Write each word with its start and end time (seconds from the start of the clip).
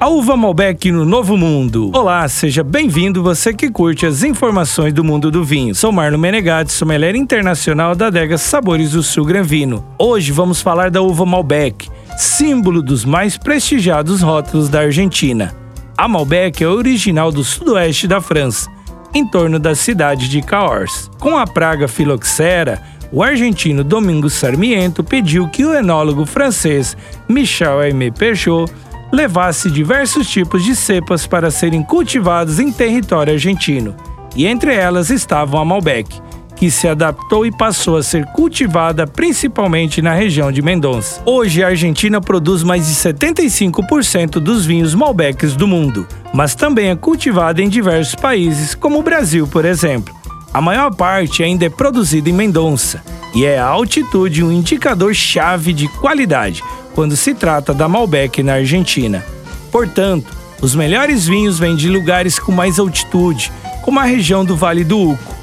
A 0.00 0.08
uva 0.08 0.34
Malbec 0.34 0.90
no 0.90 1.04
Novo 1.04 1.36
Mundo. 1.36 1.90
Olá, 1.94 2.26
seja 2.26 2.64
bem-vindo 2.64 3.22
você 3.22 3.52
que 3.52 3.70
curte 3.70 4.06
as 4.06 4.22
informações 4.22 4.94
do 4.94 5.04
mundo 5.04 5.30
do 5.30 5.44
vinho. 5.44 5.74
Sou 5.74 5.92
Marlon 5.92 6.16
Menegatti, 6.16 6.72
sommelier 6.72 7.14
internacional 7.14 7.94
da 7.94 8.06
adega 8.06 8.38
Sabores 8.38 8.92
do 8.92 9.02
Sul 9.02 9.26
Granvino. 9.26 9.84
Hoje 9.98 10.32
vamos 10.32 10.62
falar 10.62 10.90
da 10.90 11.02
uva 11.02 11.26
Malbec, 11.26 11.90
símbolo 12.16 12.80
dos 12.80 13.04
mais 13.04 13.36
prestigiados 13.36 14.22
rótulos 14.22 14.70
da 14.70 14.80
Argentina. 14.80 15.54
A 15.98 16.08
Malbec 16.08 16.64
é 16.64 16.66
original 16.66 17.30
do 17.30 17.44
sudoeste 17.44 18.08
da 18.08 18.22
França, 18.22 18.70
em 19.12 19.26
torno 19.26 19.58
da 19.58 19.74
cidade 19.74 20.30
de 20.30 20.40
Cahors. 20.40 21.10
Com 21.18 21.36
a 21.36 21.46
praga 21.46 21.86
filoxera, 21.86 22.80
o 23.12 23.22
argentino 23.22 23.84
Domingos 23.84 24.32
Sarmiento 24.32 25.04
pediu 25.04 25.46
que 25.46 25.62
o 25.62 25.74
enólogo 25.74 26.24
francês 26.24 26.96
Michel 27.28 27.80
Aimé 27.80 28.10
Peugeot 28.10 28.64
levasse 29.12 29.70
diversos 29.70 30.28
tipos 30.28 30.64
de 30.64 30.74
cepas 30.76 31.26
para 31.26 31.50
serem 31.50 31.82
cultivados 31.82 32.58
em 32.58 32.72
território 32.72 33.32
argentino, 33.32 33.94
e 34.36 34.46
entre 34.46 34.74
elas 34.74 35.10
estavam 35.10 35.60
a 35.60 35.64
Malbec, 35.64 36.20
que 36.54 36.70
se 36.70 36.86
adaptou 36.86 37.46
e 37.46 37.50
passou 37.50 37.96
a 37.96 38.02
ser 38.02 38.26
cultivada 38.26 39.06
principalmente 39.06 40.02
na 40.02 40.12
região 40.12 40.52
de 40.52 40.60
Mendonça. 40.60 41.22
Hoje, 41.24 41.64
a 41.64 41.68
Argentina 41.68 42.20
produz 42.20 42.62
mais 42.62 42.86
de 42.86 42.92
75% 42.92 44.32
dos 44.32 44.66
vinhos 44.66 44.94
Malbecs 44.94 45.56
do 45.56 45.66
mundo, 45.66 46.06
mas 46.34 46.54
também 46.54 46.90
é 46.90 46.96
cultivada 46.96 47.62
em 47.62 47.68
diversos 47.68 48.14
países, 48.14 48.74
como 48.74 48.98
o 48.98 49.02
Brasil, 49.02 49.48
por 49.48 49.64
exemplo. 49.64 50.14
A 50.52 50.60
maior 50.60 50.94
parte 50.94 51.42
ainda 51.42 51.64
é 51.64 51.70
produzida 51.70 52.28
em 52.28 52.34
Mendonça, 52.34 53.02
e 53.34 53.46
é 53.46 53.58
a 53.58 53.66
altitude 53.66 54.44
um 54.44 54.52
indicador 54.52 55.14
chave 55.14 55.72
de 55.72 55.88
qualidade, 55.88 56.62
quando 57.00 57.16
se 57.16 57.32
trata 57.32 57.72
da 57.72 57.88
Malbec 57.88 58.42
na 58.42 58.56
Argentina. 58.56 59.24
Portanto, 59.72 60.36
os 60.60 60.74
melhores 60.74 61.26
vinhos 61.26 61.58
vêm 61.58 61.74
de 61.74 61.88
lugares 61.88 62.38
com 62.38 62.52
mais 62.52 62.78
altitude, 62.78 63.50
como 63.80 63.98
a 63.98 64.04
região 64.04 64.44
do 64.44 64.54
Vale 64.54 64.84
do 64.84 65.12
Uco 65.12 65.34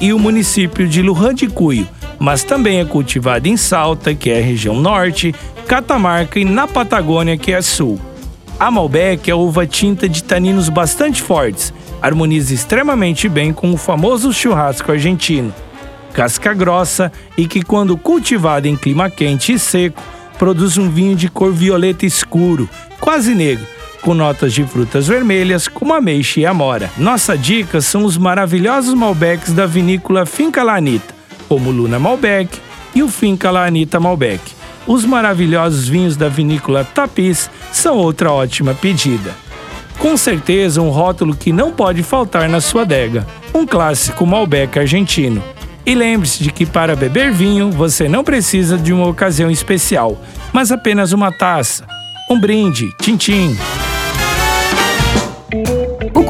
e 0.00 0.10
o 0.14 0.18
município 0.18 0.88
de 0.88 1.02
Luján 1.02 1.34
de 1.34 1.48
Cuyo, 1.48 1.86
mas 2.18 2.42
também 2.42 2.80
é 2.80 2.84
cultivado 2.86 3.46
em 3.46 3.58
Salta, 3.58 4.14
que 4.14 4.30
é 4.30 4.38
a 4.38 4.42
região 4.42 4.80
norte, 4.80 5.34
Catamarca 5.66 6.40
e 6.40 6.46
na 6.46 6.66
Patagônia, 6.66 7.36
que 7.36 7.52
é 7.52 7.60
sul. 7.60 8.00
A 8.58 8.70
Malbec 8.70 9.30
é 9.30 9.34
uva 9.34 9.66
tinta 9.66 10.08
de 10.08 10.24
taninos 10.24 10.70
bastante 10.70 11.20
fortes, 11.20 11.74
harmoniza 12.00 12.54
extremamente 12.54 13.28
bem 13.28 13.52
com 13.52 13.70
o 13.70 13.76
famoso 13.76 14.32
churrasco 14.32 14.90
argentino. 14.90 15.52
Casca 16.14 16.54
grossa 16.54 17.12
e 17.36 17.46
que, 17.46 17.60
quando 17.60 17.98
cultivada 17.98 18.66
em 18.66 18.76
clima 18.76 19.10
quente 19.10 19.52
e 19.52 19.58
seco, 19.58 20.02
produz 20.42 20.76
um 20.76 20.90
vinho 20.90 21.14
de 21.14 21.28
cor 21.28 21.52
violeta 21.52 22.04
escuro, 22.04 22.68
quase 22.98 23.32
negro, 23.32 23.64
com 24.00 24.12
notas 24.12 24.52
de 24.52 24.64
frutas 24.64 25.06
vermelhas 25.06 25.68
como 25.68 25.94
ameixa 25.94 26.40
e 26.40 26.44
amora. 26.44 26.90
Nossa 26.98 27.38
dica 27.38 27.80
são 27.80 28.04
os 28.04 28.18
maravilhosos 28.18 28.92
Malbecs 28.92 29.52
da 29.52 29.66
vinícola 29.66 30.26
Finca 30.26 30.64
Lanita, 30.64 31.14
como 31.48 31.70
Luna 31.70 31.96
Malbec 32.00 32.58
e 32.92 33.04
o 33.04 33.08
Finca 33.08 33.52
Lanita 33.52 34.00
Malbec. 34.00 34.42
Os 34.84 35.04
maravilhosos 35.04 35.86
vinhos 35.86 36.16
da 36.16 36.28
vinícola 36.28 36.82
Tapiz 36.82 37.48
são 37.70 37.96
outra 37.96 38.32
ótima 38.32 38.74
pedida. 38.74 39.32
Com 39.96 40.16
certeza 40.16 40.82
um 40.82 40.90
rótulo 40.90 41.36
que 41.36 41.52
não 41.52 41.70
pode 41.70 42.02
faltar 42.02 42.48
na 42.48 42.60
sua 42.60 42.82
adega, 42.82 43.24
um 43.54 43.64
clássico 43.64 44.26
Malbec 44.26 44.76
argentino. 44.76 45.40
E 45.84 45.94
lembre-se 45.94 46.42
de 46.42 46.52
que 46.52 46.64
para 46.64 46.94
beber 46.94 47.32
vinho 47.32 47.70
você 47.70 48.08
não 48.08 48.22
precisa 48.22 48.78
de 48.78 48.92
uma 48.92 49.06
ocasião 49.06 49.50
especial, 49.50 50.20
mas 50.52 50.70
apenas 50.70 51.12
uma 51.12 51.32
taça. 51.32 51.86
Um 52.30 52.38
brinde, 52.38 52.88
tchim-tchim. 53.00 53.56